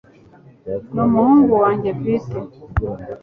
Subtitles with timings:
[0.93, 2.39] n'umuhungu wanjye bwite